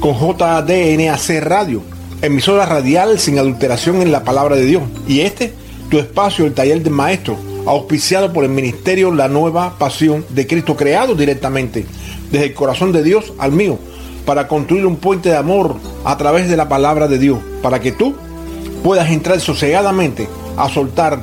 [0.00, 1.82] con JDNAC Radio,
[2.22, 4.82] emisora radial sin adulteración en la palabra de Dios.
[5.06, 5.52] Y este,
[5.90, 7.36] tu espacio, el taller del maestro,
[7.66, 11.84] auspiciado por el ministerio La Nueva Pasión de Cristo, creado directamente
[12.32, 13.78] desde el corazón de Dios al mío,
[14.24, 17.92] para construir un puente de amor a través de la palabra de Dios, para que
[17.92, 18.14] tú
[18.82, 21.22] puedas entrar sosegadamente a soltar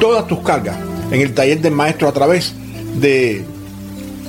[0.00, 0.76] todas tus cargas
[1.12, 2.52] en el taller del maestro a través
[3.00, 3.44] de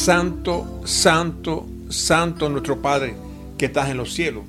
[0.00, 3.16] Santo, santo, santo nuestro Padre
[3.58, 4.44] que estás en los cielos.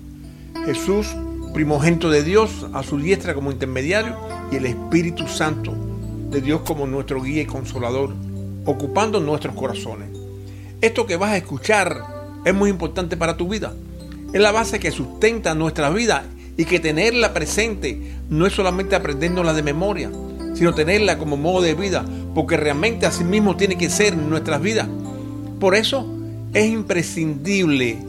[0.65, 1.07] Jesús,
[1.53, 4.15] primogénito de Dios, a su diestra como intermediario,
[4.49, 5.73] y el Espíritu Santo
[6.29, 8.13] de Dios como nuestro guía y consolador,
[8.63, 10.07] ocupando nuestros corazones.
[10.79, 12.01] Esto que vas a escuchar
[12.45, 13.73] es muy importante para tu vida.
[14.31, 16.23] Es la base que sustenta nuestra vida
[16.55, 20.11] y que tenerla presente no es solamente aprendiéndola de memoria,
[20.53, 24.87] sino tenerla como modo de vida, porque realmente así mismo tiene que ser nuestras vidas
[25.61, 26.07] por eso
[26.55, 27.99] es imprescindible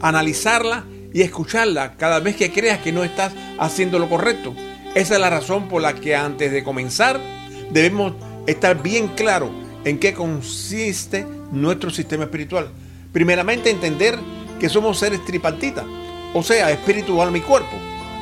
[0.00, 4.52] analizarla y escucharla cada vez que creas que no estás haciendo lo correcto.
[4.96, 7.20] Esa es la razón por la que antes de comenzar
[7.70, 8.14] debemos
[8.48, 9.48] estar bien claro
[9.84, 12.68] en qué consiste nuestro sistema espiritual.
[13.12, 14.18] Primeramente entender
[14.58, 15.84] que somos seres tripartitas,
[16.34, 17.76] o sea, espíritu, alma y cuerpo.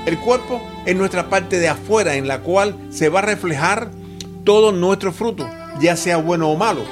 [0.04, 3.90] El cuerpo es nuestra parte de afuera en la cual se va a reflejar
[4.44, 5.48] todo nuestro fruto,
[5.80, 6.82] ya sea bueno o malo.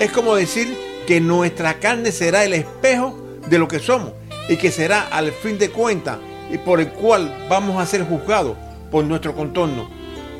[0.00, 0.74] Es como decir
[1.06, 4.12] que nuestra carne será el espejo de lo que somos
[4.48, 6.18] y que será al fin de cuentas
[6.50, 8.56] y por el cual vamos a ser juzgados
[8.90, 9.88] por nuestro contorno.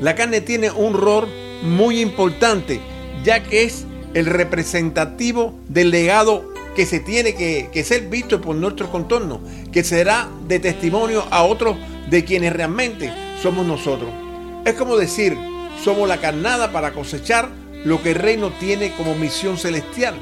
[0.01, 1.27] La carne tiene un rol
[1.63, 2.79] muy importante
[3.23, 8.55] ya que es el representativo del legado que se tiene que, que, ser visto por
[8.55, 9.39] nuestro contorno,
[9.71, 11.77] que será de testimonio a otros
[12.09, 13.11] de quienes realmente
[13.41, 14.09] somos nosotros.
[14.65, 15.37] Es como decir,
[15.83, 17.49] somos la carnada para cosechar
[17.85, 20.15] lo que el reino tiene como misión celestial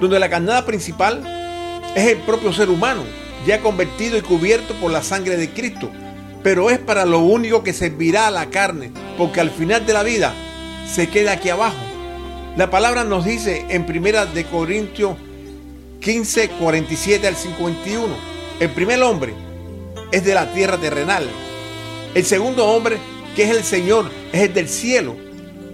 [0.00, 1.22] donde la carnada principal
[1.94, 3.02] es el propio ser humano,
[3.46, 5.90] ya convertido y cubierto por la sangre de Cristo.
[6.42, 10.02] Pero es para lo único que servirá a la carne, porque al final de la
[10.02, 10.34] vida
[10.86, 11.76] se queda aquí abajo.
[12.56, 15.16] La palabra nos dice en primera de Corintios
[16.00, 18.14] 15, 47 al 51,
[18.60, 19.32] el primer hombre
[20.12, 21.26] es de la tierra terrenal.
[22.14, 22.98] El segundo hombre,
[23.34, 25.16] que es el Señor, es el del cielo.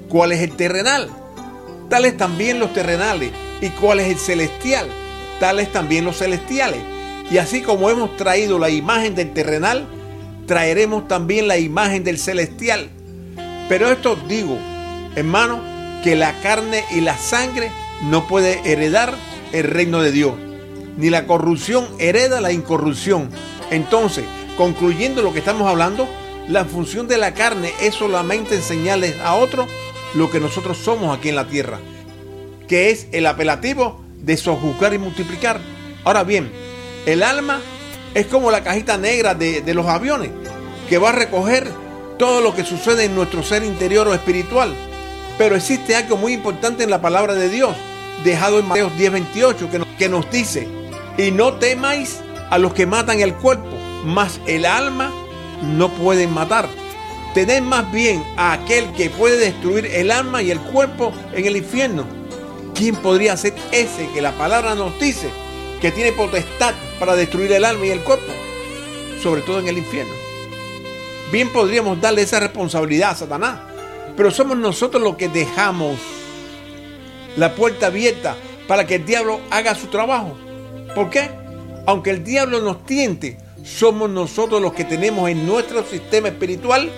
[0.08, 1.11] ¿Cuál es el terrenal?
[1.88, 4.88] Tales también los terrenales ¿Y cuál es el celestial?
[5.38, 6.80] Tales también los celestiales.
[7.30, 9.86] Y así como hemos traído la imagen del terrenal,
[10.46, 12.88] traeremos también la imagen del celestial.
[13.68, 14.58] Pero esto digo,
[15.14, 15.60] hermano,
[16.02, 17.70] que la carne y la sangre
[18.02, 19.14] no puede heredar
[19.52, 20.32] el reino de Dios.
[20.96, 23.30] Ni la corrupción hereda la incorrupción.
[23.70, 24.24] Entonces,
[24.56, 26.08] concluyendo lo que estamos hablando,
[26.48, 29.68] la función de la carne es solamente enseñarles a otros
[30.14, 31.78] lo que nosotros somos aquí en la tierra
[32.70, 35.61] que es el apelativo de sojuzgar y multiplicar.
[36.05, 36.52] Ahora bien,
[37.05, 37.61] el alma
[38.14, 40.31] es como la cajita negra de, los aviones,
[40.88, 41.69] que va a recoger
[42.17, 44.72] todo lo que sucede en nuestro ser interior o espiritual.
[45.37, 47.75] Pero existe algo muy importante en la palabra de Dios,
[48.22, 50.69] dejado en Mateo 10:28, que que nos dice,
[51.19, 52.20] y no temáis
[52.50, 53.67] a los que matan el cuerpo,
[54.05, 55.11] mas el alma
[55.76, 56.69] no pueden matar.
[57.34, 61.56] Tened más bien a aquel que puede destruir el alma y el cuerpo en el
[61.56, 62.19] infierno.
[62.81, 65.29] ¿Quién podría ser ese que la palabra nos dice
[65.82, 68.32] que tiene potestad para destruir el alma y el cuerpo?
[69.23, 70.15] Sobre todo en el infierno.
[71.31, 73.59] Bien podríamos darle esa responsabilidad a Satanás,
[74.17, 75.99] pero somos nosotros los que dejamos
[77.37, 78.35] la puerta abierta
[78.67, 80.35] para que el diablo haga su trabajo.
[80.94, 81.29] ¿Por qué?
[81.85, 86.91] Aunque el diablo nos tiente, somos nosotros los que tenemos en nuestro sistema espiritual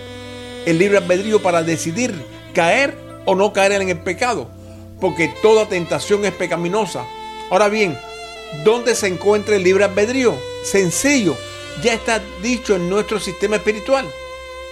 [0.64, 2.14] el libre albedrío para decidir
[2.55, 4.49] caer o no caer en el pecado,
[5.02, 7.04] porque toda tentación es pecaminosa.
[7.50, 7.99] Ahora bien,
[8.64, 10.32] ¿dónde se encuentra el libre albedrío?
[10.62, 11.37] Sencillo,
[11.82, 14.08] ya está dicho en nuestro sistema espiritual.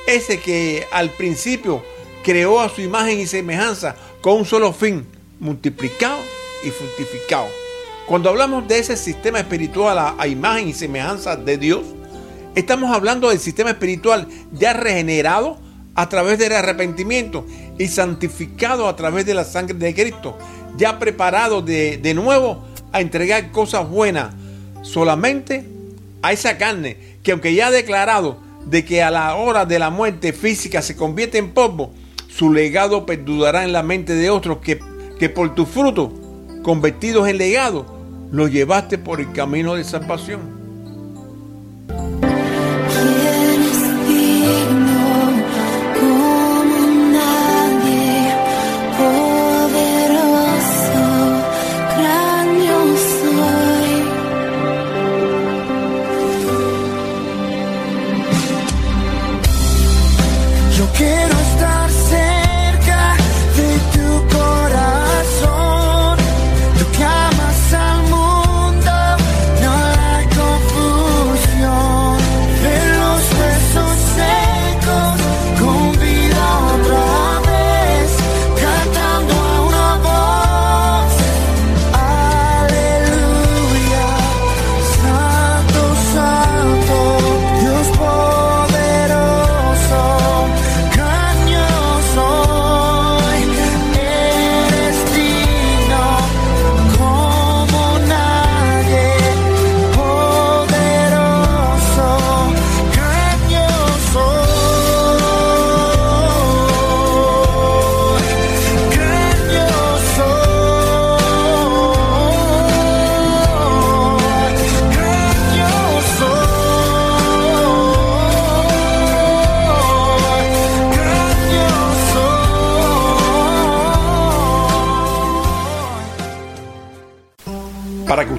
[0.07, 1.85] Ese que al principio
[2.23, 5.05] creó a su imagen y semejanza con un solo fin,
[5.41, 6.21] multiplicado
[6.63, 7.49] y fructificado.
[8.07, 11.83] Cuando hablamos de ese sistema espiritual a, imagen y semejanza de Dios,
[12.55, 15.59] estamos hablando del sistema espiritual ya regenerado
[16.01, 17.47] a través del arrepentimiento
[17.79, 20.39] y santificado a través de la sangre de Cristo,
[20.79, 24.35] ya preparado de, de nuevo a entregar cosas buenas
[24.81, 25.67] solamente
[26.23, 29.91] a esa carne que aunque ya ha declarado de que a la hora de la
[29.91, 31.93] muerte física se convierte en polvo,
[32.29, 34.81] su legado perdurará en la mente de otros que,
[35.19, 36.15] que por tu fruto,
[36.63, 37.85] convertidos en legado,
[38.33, 40.60] lo llevaste por el camino de salvación.
[60.81, 61.40] Yo quiero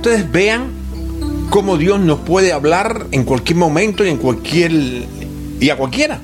[0.02, 0.72] ustedes vean
[1.52, 6.20] cómo Dios nos puede hablar en cualquier momento y en cualquier y a cualquiera.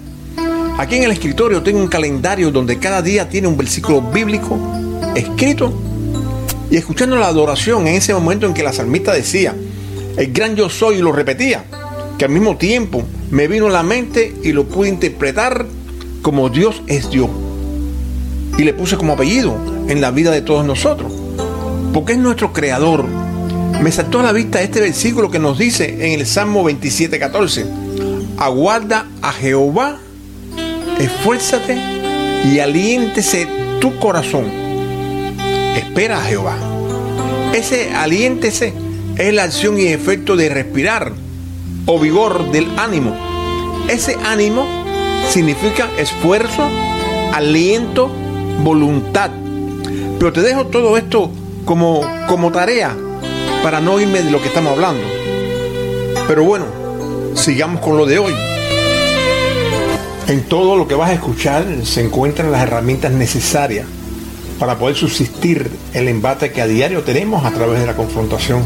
[0.79, 4.57] Aquí en el escritorio tengo un calendario donde cada día tiene un versículo bíblico
[5.13, 5.71] escrito
[6.71, 9.55] y escuchando la adoración en ese momento en que la salmista decía,
[10.17, 11.63] el gran yo soy y lo repetía,
[12.17, 15.67] que al mismo tiempo me vino a la mente y lo pude interpretar
[16.23, 17.29] como Dios es Dios.
[18.57, 19.55] Y le puse como apellido
[19.87, 21.13] en la vida de todos nosotros,
[21.93, 23.05] porque es nuestro creador,
[23.81, 27.65] me saltó a la vista este versículo que nos dice en el Salmo 27, 14.
[28.37, 29.97] Aguarda a Jehová,
[30.99, 31.77] esfuérzate
[32.51, 33.47] y aliéntese
[33.79, 34.45] tu corazón.
[35.75, 36.57] Espera a Jehová.
[37.53, 38.73] Ese aliéntese
[39.15, 41.13] es la acción y efecto de respirar
[41.85, 43.15] o vigor del ánimo.
[43.87, 44.67] Ese ánimo
[45.29, 46.67] significa esfuerzo,
[47.33, 48.11] aliento,
[48.63, 49.31] voluntad.
[50.19, 51.31] Pero te dejo todo esto
[51.65, 52.95] como, como tarea
[53.63, 55.03] para no irme de lo que estamos hablando.
[56.27, 56.65] Pero bueno,
[57.35, 58.33] sigamos con lo de hoy.
[60.27, 63.85] En todo lo que vas a escuchar se encuentran las herramientas necesarias
[64.59, 68.61] para poder subsistir el embate que a diario tenemos a través de la confrontación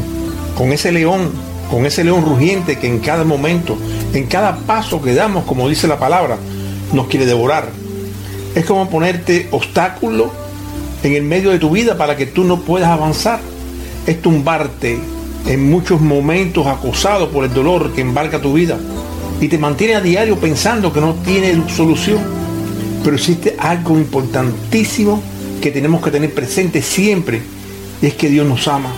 [0.56, 1.30] con ese león,
[1.70, 3.76] con ese león rugiente que en cada momento,
[4.12, 6.36] en cada paso que damos, como dice la palabra,
[6.92, 7.68] nos quiere devorar.
[8.54, 10.30] Es como ponerte obstáculo
[11.02, 13.40] en el medio de tu vida para que tú no puedas avanzar
[14.06, 14.98] es tumbarte
[15.46, 18.78] en muchos momentos acosado por el dolor que embarca tu vida
[19.40, 22.20] y te mantiene a diario pensando que no tiene solución.
[23.02, 25.22] Pero existe algo importantísimo
[25.60, 27.42] que tenemos que tener presente siempre
[28.00, 28.90] y es que Dios nos ama.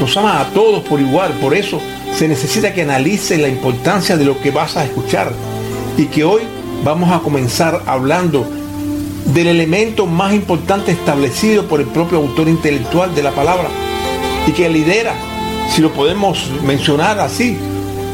[0.00, 1.32] Nos ama a todos por igual.
[1.40, 1.80] Por eso
[2.16, 5.32] se necesita que analices la importancia de lo que vas a escuchar
[5.96, 6.42] y que hoy
[6.84, 8.48] vamos a comenzar hablando
[9.34, 13.68] del elemento más importante establecido por el propio autor intelectual de la palabra
[14.46, 15.14] y que lidera
[15.70, 17.56] si lo podemos mencionar así,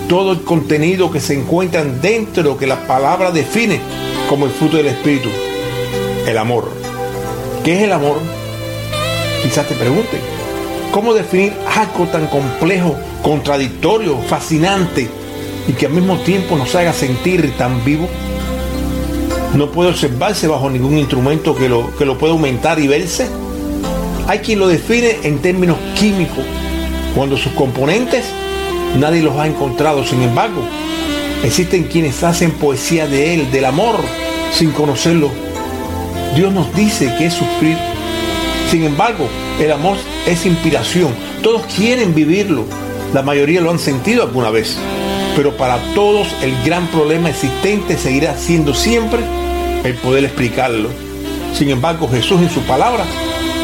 [0.09, 3.81] todo el contenido que se encuentra dentro que la palabra define
[4.29, 5.29] como el fruto del Espíritu,
[6.27, 6.71] el amor.
[7.65, 8.19] ¿Qué es el amor?
[9.43, 10.21] Quizás te pregunte,
[10.93, 15.09] ¿cómo definir algo tan complejo, contradictorio, fascinante
[15.67, 18.09] y que al mismo tiempo nos haga sentir tan vivo?
[19.55, 23.27] No puede observarse bajo ningún instrumento que lo, que lo pueda aumentar y verse.
[24.29, 26.45] Hay quien lo define en términos químicos,
[27.15, 28.27] cuando sus componentes
[28.99, 30.05] nadie los ha encontrado.
[30.05, 30.63] Sin embargo,
[31.43, 33.97] existen quienes hacen poesía de él, del amor,
[34.53, 35.31] sin conocerlo.
[36.37, 37.79] Dios nos dice que es sufrir.
[38.71, 41.11] Sin embargo, el amor es inspiración.
[41.43, 42.67] Todos quieren vivirlo.
[43.15, 44.77] La mayoría lo han sentido alguna vez.
[45.37, 49.21] Pero para todos el gran problema existente seguirá siendo siempre
[49.85, 50.91] el poder explicarlo.
[51.55, 53.07] Sin embargo, Jesús en su palabra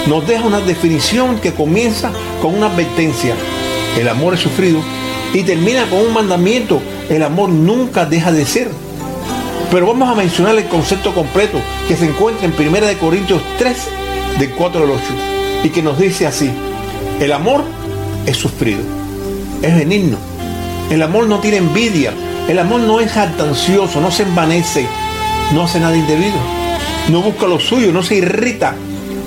[0.06, 3.34] nos deja una definición que comienza con una advertencia.
[3.98, 4.80] El amor es sufrido
[5.32, 6.80] y termina con un mandamiento.
[7.08, 8.68] El amor nunca deja de ser.
[9.70, 11.58] Pero vamos a mencionar el concepto completo
[11.88, 13.76] que se encuentra en 1 Corintios 3,
[14.38, 15.02] del 4 al 8,
[15.64, 16.50] y que nos dice así,
[17.20, 17.64] el amor
[18.26, 18.82] es sufrido,
[19.62, 20.18] es benigno,
[20.90, 22.12] el amor no tiene envidia,
[22.46, 24.86] el amor no es jactancioso, no se envanece,
[25.52, 26.36] no hace nada indebido,
[27.08, 28.74] no busca lo suyo, no se irrita,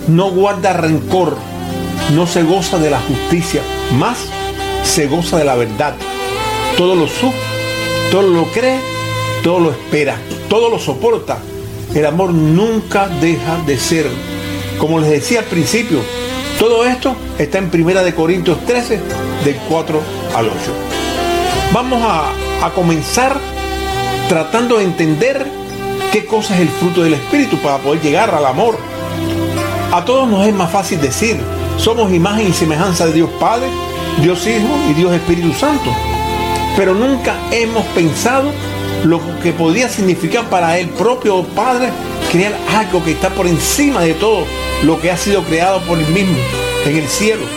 [0.08, 1.38] no guarda rencor,
[2.14, 3.62] no se goza de la justicia,
[3.98, 4.18] más
[4.84, 5.96] se goza de la verdad.
[6.78, 7.40] Todo lo sufre,
[8.12, 8.80] todo lo cree,
[9.44, 10.18] todo lo espera,
[10.50, 11.40] todo lo soporta.
[11.94, 14.06] El amor nunca deja de ser.
[14.78, 16.00] Como les decía al principio,
[16.60, 19.00] todo esto está en Primera de Corintios 13,
[19.44, 20.02] del 4
[20.36, 20.56] al 8.
[21.74, 22.32] Vamos a,
[22.66, 23.38] a comenzar
[24.30, 25.46] tratando de entender
[26.12, 28.78] qué cosa es el fruto del Espíritu para poder llegar al amor.
[29.98, 31.38] A todos nos es más fácil decir,
[31.80, 33.66] somos imagen y semejanza de Dios Padre,
[34.22, 35.90] Dios Hijo y Dios Espíritu Santo.
[36.76, 38.52] Pero nunca hemos pensado
[39.04, 41.90] lo que podría significar para el propio Padre
[42.32, 44.46] crear algo que está por encima de todo
[44.84, 46.38] lo que ha sido creado por él mismo,
[46.86, 47.48] en el cielo,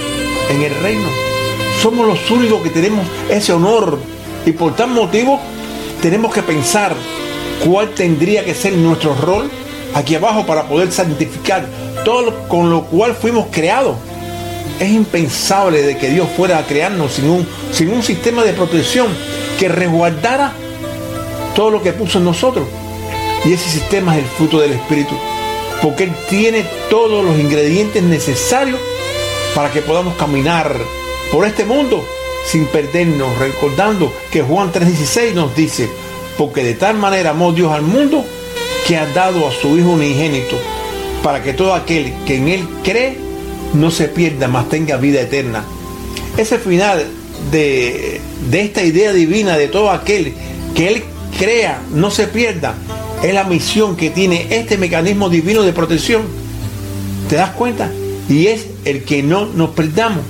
[0.49, 1.09] en el reino.
[1.83, 3.99] Somos los únicos que tenemos ese honor
[4.47, 5.39] y por tal motivo
[6.01, 6.97] tenemos que pensar
[7.67, 9.51] cuál tendría que ser nuestro rol
[9.95, 11.67] aquí abajo para poder santificar
[12.05, 13.97] todo con lo cual fuimos creados.
[14.79, 19.09] Es impensable de que Dios fuera a crearnos sin un, sin un sistema de protección
[19.59, 20.53] que resguardara
[21.55, 22.67] todo lo que puso en nosotros.
[23.45, 25.15] Y ese sistema es el fruto del Espíritu.
[25.83, 28.79] Porque Él tiene todos los ingredientes necesarios
[29.55, 30.75] para que podamos caminar
[31.33, 32.05] por este mundo
[32.47, 35.89] sin perdernos, recordando que Juan 3:16 nos dice,
[36.37, 38.25] porque de tal manera amó Dios al mundo
[38.87, 40.57] que ha dado a su Hijo unigénito,
[41.23, 43.17] para que todo aquel que en Él cree
[43.75, 45.65] no se pierda, mas tenga vida eterna.
[46.37, 47.05] Ese final
[47.51, 50.33] de, de esta idea divina de todo aquel
[50.75, 51.05] que Él
[51.39, 52.75] crea, no se pierda,
[53.23, 56.23] es la misión que tiene este mecanismo divino de protección.
[57.29, 57.91] ¿Te das cuenta?
[58.29, 60.25] Y es el que no nos perdamos.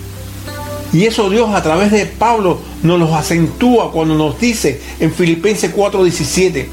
[0.93, 5.73] Y eso Dios a través de Pablo nos lo acentúa cuando nos dice en Filipenses
[5.75, 6.67] 4:17,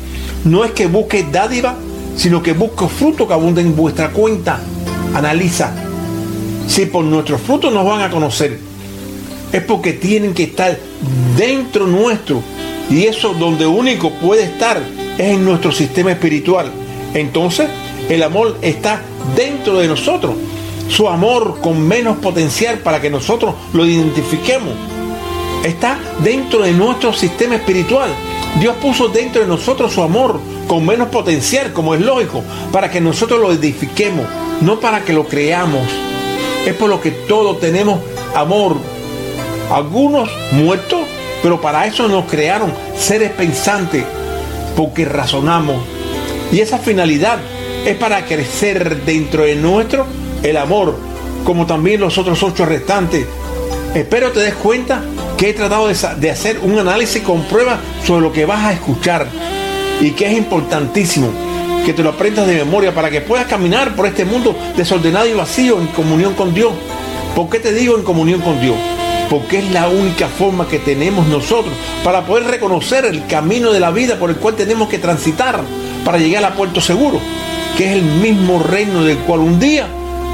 [0.46, 1.76] no es que busque dádiva,
[2.18, 4.60] sino que busque fruto que abunde en vuestra cuenta.
[5.14, 5.72] Analiza.
[6.68, 8.60] Si por nuestros frutos nos van a conocer,
[9.54, 10.78] es porque tienen que estar
[11.38, 12.42] dentro nuestro.
[12.90, 14.82] Y eso donde único puede estar
[15.18, 16.72] es en nuestro sistema espiritual.
[17.14, 17.70] Entonces,
[18.10, 19.02] el amor está
[19.36, 20.36] dentro de nosotros.
[20.90, 24.74] Su amor con menos potencial para que nosotros lo identifiquemos.
[25.64, 28.10] Está dentro de nuestro sistema espiritual.
[28.60, 33.02] Dios puso dentro de nosotros su amor con menos potencial, como es lógico, para que
[33.02, 34.26] nosotros lo edifiquemos,
[34.62, 35.82] no para que lo creamos.
[36.66, 38.00] Es por lo que todos tenemos
[38.36, 38.76] amor.
[39.72, 41.02] Algunos muertos,
[41.42, 44.04] pero para eso nos crearon seres pensantes,
[44.76, 45.78] porque razonamos.
[46.52, 47.40] Y esa finalidad
[47.86, 50.06] es para crecer dentro de nuestro
[50.44, 50.96] el amor,
[51.46, 53.26] como también los otros ocho restantes.
[53.96, 55.02] Espero te des cuenta
[55.38, 59.28] que he tratado de, hacer un análisis con pruebas sobre lo que vas a escuchar
[60.02, 61.30] y que es importantísimo
[61.86, 65.34] que te lo aprendas de memoria para que puedas caminar por este mundo desordenado y
[65.34, 66.74] vacío en comunión con Dios.
[67.36, 68.76] ¿Por qué te digo en comunión con Dios?
[69.30, 71.74] Porque es la única forma que tenemos nosotros
[72.04, 75.62] para poder reconocer el camino de la vida por el cual tenemos que transitar
[76.04, 77.20] para llegar a puerto seguro,
[77.78, 79.88] que es el mismo reino del cual un día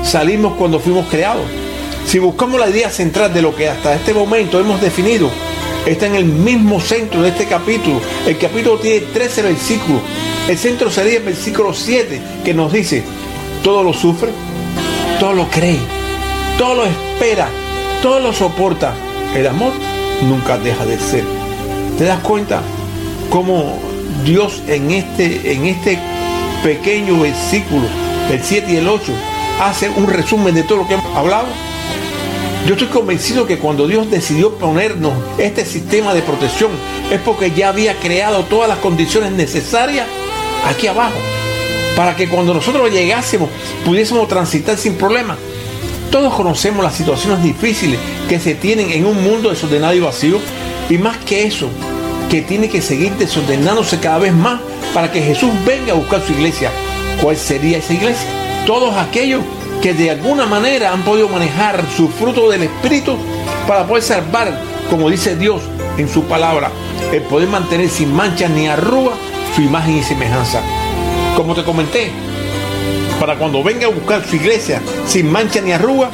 [0.04, 1.46] salimos cuando fuimos creados.
[2.06, 5.30] Si buscamos la idea central de lo que hasta este momento hemos definido,
[5.86, 8.00] está en el mismo centro de este capítulo.
[8.26, 10.02] El capítulo tiene 13 versículos.
[10.48, 13.04] El centro sería el versículo 7 que nos dice,
[13.64, 14.30] todo lo sufre,
[15.20, 15.80] todo lo cree,
[16.58, 17.48] todo lo espera,
[18.02, 18.94] todo lo soporta.
[19.36, 19.74] el amor
[20.22, 21.24] nunca deja de ser.
[21.98, 22.62] ¿Te das cuenta
[23.30, 23.80] cómo
[24.26, 26.00] Dios en este, en este
[26.64, 27.88] pequeño versículo,
[28.32, 29.12] el 7 y el 8,
[29.62, 31.48] hace un resumen de todo lo que hemos hablado?
[32.66, 36.72] Yo estoy convencido que cuando Dios decidió ponernos este sistema de protección
[37.12, 40.08] es porque ya había creado todas las condiciones necesarias
[40.66, 41.18] aquí abajo
[41.98, 43.50] para que cuando nosotros llegásemos
[43.84, 45.38] pudiésemos transitar sin problemas.
[46.10, 50.40] Todos conocemos las situaciones difíciles que se tienen en un mundo desordenado y vacío
[50.90, 51.68] y más que eso,
[52.30, 54.62] que tiene que seguir desordenándose cada vez más
[54.94, 56.72] para que Jesús venga a buscar su iglesia.
[57.22, 58.28] ¿Cuál sería esa iglesia?
[58.66, 59.44] Todos aquellos
[59.84, 63.18] que de alguna manera han podido manejar su fruto del Espíritu
[63.68, 64.58] para poder salvar,
[64.90, 65.62] como dice Dios
[65.98, 66.72] en su palabra,
[67.12, 69.12] el poder mantener sin mancha ni arruga
[69.54, 70.62] su imagen y semejanza.
[71.36, 72.12] Como te comenté,
[73.20, 76.12] para cuando venga a buscar su iglesia sin mancha ni arruga,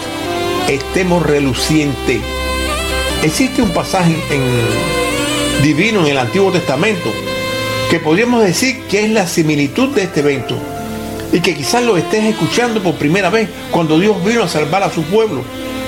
[0.68, 2.22] estemos relucientes.
[3.22, 4.16] Existe un pasaje
[5.62, 7.12] divino en el Antiguo Testamento
[7.92, 10.58] que podríamos decir que es la similitud de este evento
[11.32, 14.92] y que quizás lo estés escuchando por primera vez cuando Dios vino a salvar a
[14.92, 15.44] su pueblo,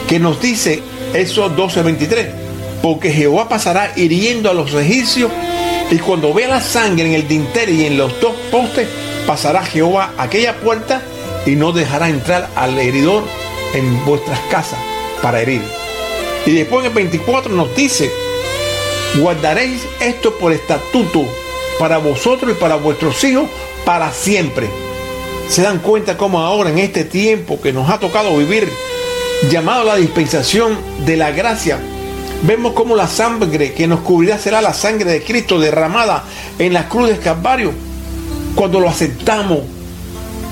[0.08, 0.82] que nos dice
[1.14, 2.28] eso 12:23,
[2.82, 5.32] porque Jehová pasará hiriendo a los egipcios
[5.90, 8.88] y cuando vea la sangre en el dintel y en los dos postes,
[9.26, 11.02] pasará Jehová aquella puerta
[11.46, 13.24] y no dejará entrar al heridor
[13.74, 14.80] en vuestras casas
[15.22, 15.62] para herir.
[16.46, 18.10] Y después en el 24 nos dice,
[19.20, 21.26] guardaréis esto por estatuto
[21.80, 23.50] para vosotros y para vuestros hijos
[23.86, 24.70] para siempre
[25.52, 28.70] se dan cuenta cómo ahora en este tiempo que nos ha tocado vivir,
[29.50, 31.78] llamado la dispensación de la gracia,
[32.44, 36.24] vemos cómo la sangre que nos cubrirá será la sangre de Cristo derramada
[36.58, 37.74] en la cruz de Calvario.
[38.56, 39.60] Cuando lo aceptamos,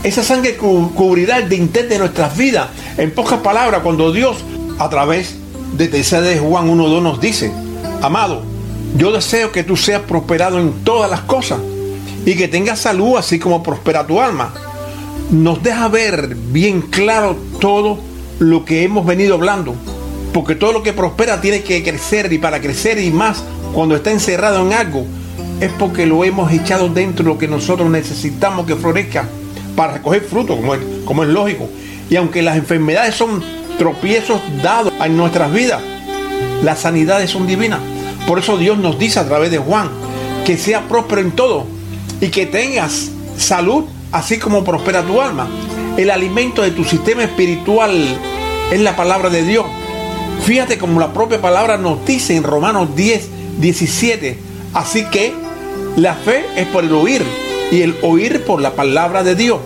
[0.04, 2.68] esa sangre cubrirá el dintel de nuestras vidas.
[2.98, 4.36] En pocas palabras, cuando Dios,
[4.80, 5.36] a través
[5.78, 7.54] de tercera de Juan 1.2 nos dice,
[8.02, 8.44] amado,
[8.98, 11.60] yo deseo que tú seas prosperado en todas las cosas
[12.26, 14.54] y que tengas salud así como prospera tu alma
[15.30, 18.00] nos deja ver bien claro todo
[18.40, 19.76] lo que hemos venido hablando.
[20.34, 24.12] Porque todo lo que prospera tiene que crecer y para crecer y más cuando está
[24.12, 25.06] encerrado en algo
[25.60, 29.28] es porque lo hemos echado dentro de lo que nosotros necesitamos que florezca
[29.76, 31.70] para recoger fruto, como es, como es lógico.
[32.10, 33.44] Y aunque las enfermedades son
[33.78, 35.82] tropiezos dados en nuestras vidas,
[36.64, 37.80] las sanidades son divinas.
[38.28, 39.90] Por eso Dios nos dice a través de Juan
[40.46, 41.66] que sea próspero en todo
[42.22, 45.48] y que tengas salud así como prospera tu alma.
[45.98, 47.92] El alimento de tu sistema espiritual
[48.72, 49.66] es la palabra de Dios.
[50.44, 53.28] Fíjate como la propia palabra nos dice en Romanos 10,
[53.60, 54.38] 17.
[54.74, 55.34] Así que
[55.96, 57.24] la fe es por el oír
[57.72, 59.60] y el oír por la palabra de Dios.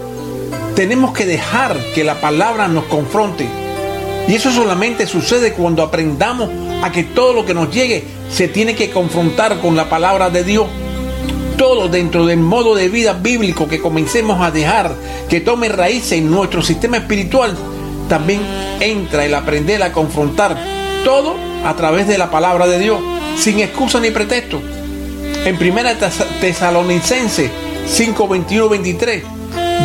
[0.75, 3.47] Tenemos que dejar que la palabra nos confronte.
[4.27, 6.49] Y eso solamente sucede cuando aprendamos
[6.82, 10.43] a que todo lo que nos llegue se tiene que confrontar con la palabra de
[10.43, 10.67] Dios
[11.57, 14.93] todo dentro del modo de vida bíblico que comencemos a dejar
[15.29, 17.55] que tome raíz en nuestro sistema espiritual,
[18.09, 18.41] también
[18.79, 20.57] entra el aprender a confrontar
[21.03, 21.35] todo
[21.65, 22.99] a través de la palabra de Dios,
[23.37, 24.61] sin excusa ni pretexto.
[25.45, 25.95] En primera
[26.39, 27.49] Tesalonicense
[27.87, 29.23] 5, 21, 23,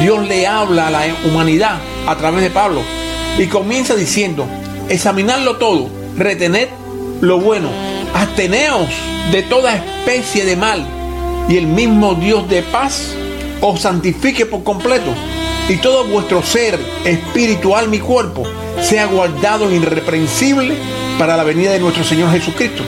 [0.02, 2.82] Dios le habla a la humanidad a través de Pablo
[3.38, 4.46] y comienza diciendo,
[4.88, 6.68] examinarlo todo, retener
[7.20, 7.68] lo bueno,
[8.14, 8.88] absteneos
[9.32, 10.97] de toda especie de mal
[11.48, 13.14] y el mismo Dios de paz
[13.60, 15.10] os santifique por completo
[15.68, 18.44] y todo vuestro ser, espíritu, alma y cuerpo
[18.82, 20.76] sea guardado irreprensible
[21.18, 22.82] para la venida de nuestro Señor Jesucristo.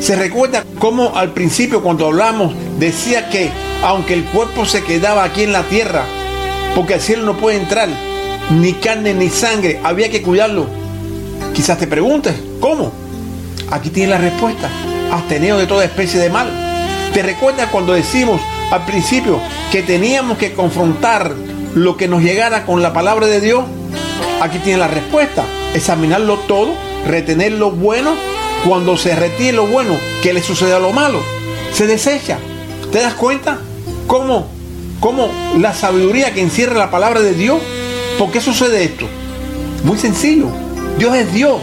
[0.00, 3.50] Se recuerda cómo al principio cuando hablamos decía que
[3.82, 6.04] aunque el cuerpo se quedaba aquí en la tierra,
[6.74, 7.88] porque al cielo no puede entrar
[8.50, 10.66] ni carne ni sangre, había que cuidarlo.
[11.54, 12.92] Quizás te preguntes, ¿cómo?
[13.70, 14.70] Aquí tiene la respuesta.
[15.12, 16.69] Absteneo de toda especie de mal
[17.12, 19.40] ¿Te recuerdas cuando decimos al principio
[19.72, 21.34] que teníamos que confrontar
[21.74, 23.64] lo que nos llegara con la palabra de Dios?
[24.40, 25.44] Aquí tiene la respuesta.
[25.74, 26.72] Examinarlo todo,
[27.06, 28.14] retener lo bueno.
[28.64, 31.20] Cuando se retiene lo bueno, ¿qué le sucede a lo malo?
[31.72, 32.38] Se desecha.
[32.92, 33.58] ¿Te das cuenta?
[34.06, 34.46] ¿Cómo,
[35.00, 37.60] cómo la sabiduría que encierra la palabra de Dios?
[38.18, 39.06] ¿Por qué sucede esto?
[39.82, 40.46] Muy sencillo.
[40.96, 41.60] Dios es Dios.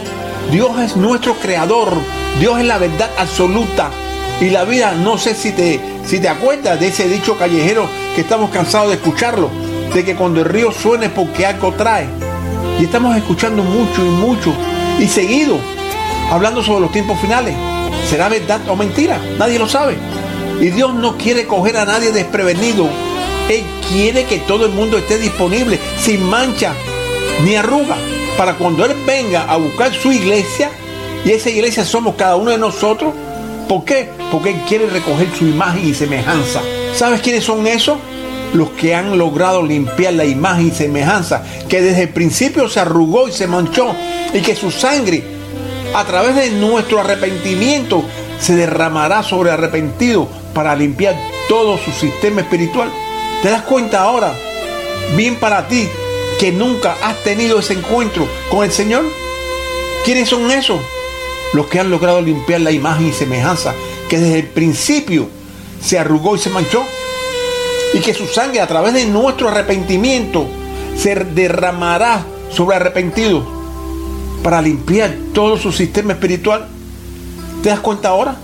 [0.52, 1.94] Dios es nuestro creador.
[2.40, 3.92] Dios es la verdad absoluta.
[4.40, 8.22] Y la vida, no sé si te, si te acuerdas de ese dicho callejero que
[8.22, 9.50] estamos cansados de escucharlo,
[9.94, 12.08] de que cuando el río suene porque algo trae.
[12.80, 14.54] Y estamos escuchando mucho y mucho
[15.00, 15.58] y seguido,
[16.32, 17.56] hablando sobre los tiempos finales.
[18.08, 19.20] ¿Será verdad o mentira?
[19.40, 19.98] Nadie lo sabe.
[20.62, 22.88] Y Dios no quiere coger a nadie desprevenido.
[23.50, 26.74] Él quiere que todo el mundo esté disponible, sin mancha
[27.44, 27.96] ni arruga,
[28.38, 30.70] para cuando Él venga a buscar su iglesia,
[31.26, 33.14] Y esa iglesia somos cada uno de nosotros.
[33.68, 34.17] ¿Por qué?
[34.32, 36.62] Porque Él quiere recoger su imagen y semejanza.
[36.94, 37.98] ¿Sabes quiénes son esos?
[38.54, 43.28] Los que han logrado limpiar la imagen y semejanza, que desde el principio se arrugó
[43.28, 43.94] y se manchó,
[44.34, 45.24] y que su sangre,
[45.94, 48.04] a través de nuestro arrepentimiento,
[48.40, 51.16] se derramará sobre arrepentido para limpiar
[51.50, 52.90] todo su sistema espiritual.
[53.42, 54.34] ¿Te das cuenta ahora?
[55.16, 55.88] Bien para ti
[56.40, 59.06] que nunca has tenido ese encuentro con el Señor.
[60.06, 60.80] ¿Quiénes son esos?
[61.54, 63.74] Los que han logrado limpiar la imagen y semejanza
[64.10, 65.30] que desde el principio
[65.82, 66.84] se arrugó y se manchó.
[67.94, 70.48] Y que su sangre a través de nuestro arrepentimiento
[70.98, 73.46] se derramará sobre arrepentido
[74.44, 76.68] para limpiar todo su sistema espiritual.
[77.64, 78.36] ¿Te das cuenta ahora?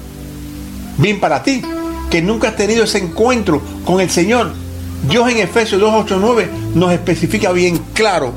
[0.97, 1.61] Bien para ti,
[2.09, 4.51] que nunca has tenido ese encuentro con el Señor.
[5.09, 8.33] Dios en Efesios 2.8.9 nos especifica bien claro.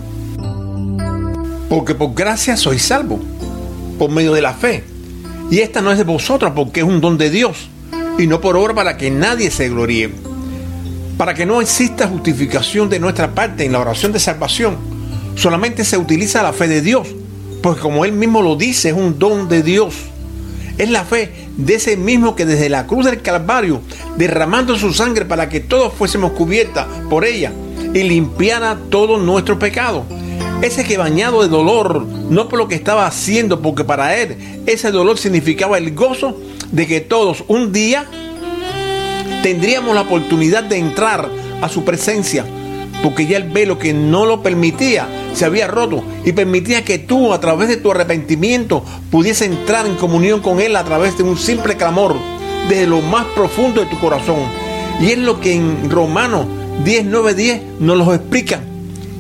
[1.69, 3.21] Porque por gracia sois salvo,
[3.99, 4.96] por medio de la fe.
[5.51, 7.69] Y esta no es de vosotros porque es un don de Dios,
[8.19, 10.11] y no por obra para que nadie se gloríe.
[11.17, 14.77] Para que no exista justificación de nuestra parte en la oración de salvación,
[15.37, 17.09] solamente se utiliza la fe de Dios,
[17.63, 19.95] porque como Él mismo lo dice, es un don de Dios.
[20.79, 23.81] Es la fe de ese mismo que desde la cruz del Calvario,
[24.17, 27.53] derramando su sangre para que todos fuésemos cubiertas por ella
[27.95, 30.05] y limpiara todo nuestro pecado.
[30.63, 34.91] Ese que bañado de dolor, no por lo que estaba haciendo, porque para él ese
[34.91, 36.41] dolor significaba el gozo
[36.73, 38.07] de que todos un día
[39.43, 41.29] tendríamos la oportunidad de entrar
[41.61, 42.45] a su presencia,
[43.03, 47.35] porque ya el velo que no lo permitía se había roto y permitía que tú
[47.35, 51.37] a través de tu arrepentimiento pudiese entrar en comunión con Él a través de un
[51.37, 52.17] simple clamor
[52.69, 54.41] desde lo más profundo de tu corazón.
[55.01, 56.47] Y es lo que en Romanos
[56.85, 58.61] 10, 9, 10 nos lo explica,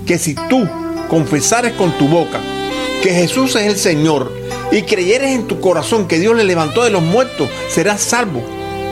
[0.06, 0.66] que si tú
[1.08, 2.40] confesares con tu boca
[3.02, 4.32] que Jesús es el Señor
[4.72, 8.42] y creyeres en tu corazón que Dios le levantó de los muertos, serás salvo,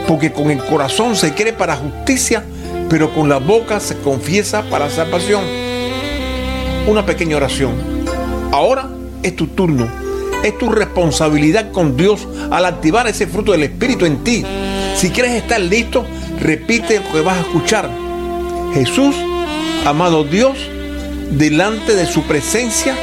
[0.07, 2.43] porque con el corazón se cree para justicia,
[2.89, 5.43] pero con la boca se confiesa para salvación
[6.87, 7.73] una pequeña oración.
[8.51, 8.89] Ahora
[9.23, 9.87] es tu turno,
[10.43, 14.45] es tu responsabilidad con Dios al activar ese fruto del Espíritu en ti.
[14.95, 16.05] Si quieres estar listo,
[16.39, 17.89] repite lo que vas a escuchar.
[18.73, 19.15] Jesús,
[19.85, 20.57] amado Dios,
[21.31, 22.95] delante de su presencia,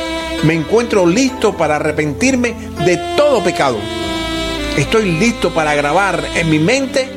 [0.44, 2.54] me encuentro listo para arrepentirme
[2.84, 3.78] de todo pecado.
[4.76, 7.08] Estoy listo para grabar en mi mente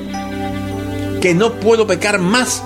[1.22, 2.62] que no puedo pecar más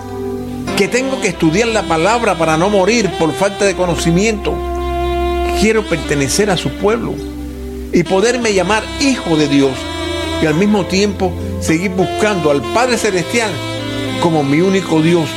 [0.80, 4.54] que tengo que estudiar la palabra para no morir por falta de conocimiento.
[5.60, 7.15] Quiero pertenecer a su pueblo
[7.91, 9.71] y poderme llamar hijo de Dios
[10.41, 13.52] y al mismo tiempo seguir buscando al Padre Celestial
[14.21, 15.28] como mi único Dios.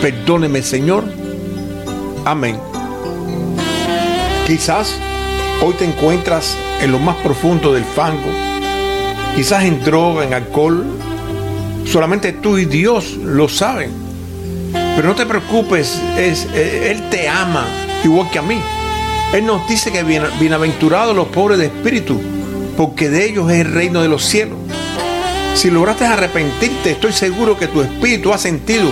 [0.00, 1.19] Perdóneme, Señor.
[2.30, 2.56] Amén.
[4.46, 4.94] Quizás
[5.60, 8.30] hoy te encuentras en lo más profundo del fango,
[9.34, 10.86] quizás en droga, en alcohol.
[11.84, 13.90] Solamente tú y Dios lo saben.
[14.72, 17.66] Pero no te preocupes, es, eh, Él te ama
[18.04, 18.60] igual que a mí.
[19.32, 20.04] Él nos dice que
[20.38, 22.20] bienaventurados los pobres de espíritu,
[22.76, 24.56] porque de ellos es el reino de los cielos.
[25.54, 28.88] Si lograste arrepentirte, estoy seguro que tu espíritu ha sentido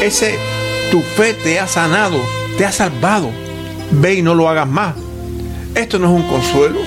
[0.00, 0.38] ese,
[0.90, 2.16] tu fe te ha sanado,
[2.56, 3.30] te ha salvado.
[3.90, 4.94] Ve y no lo hagas más.
[5.74, 6.78] Esto no es un consuelo,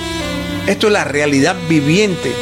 [0.66, 2.32] esto es la realidad viviente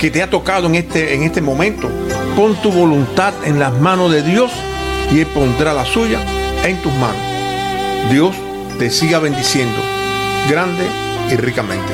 [0.00, 1.90] que te ha tocado en este, en este momento.
[2.36, 4.50] Pon tu voluntad en las manos de Dios
[5.12, 6.20] y Él pondrá la suya
[6.64, 7.20] en tus manos.
[8.10, 8.34] Dios
[8.78, 9.78] te siga bendiciendo
[10.48, 10.84] grande
[11.30, 11.92] y ricamente.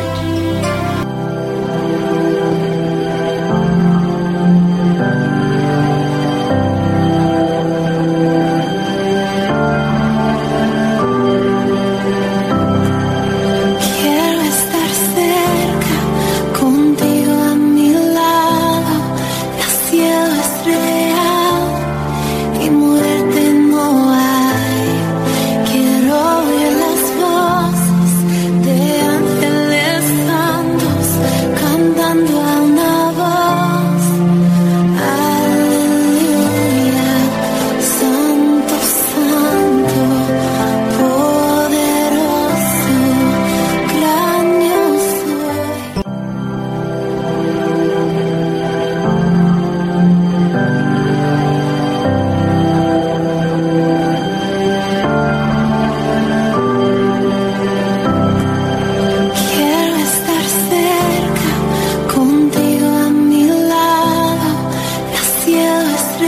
[19.94, 20.33] Quiero